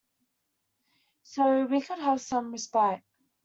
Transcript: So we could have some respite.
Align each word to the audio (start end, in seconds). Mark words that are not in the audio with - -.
So 1.21 1.67
we 1.67 1.79
could 1.81 1.99
have 1.99 2.21
some 2.21 2.51
respite. 2.53 3.03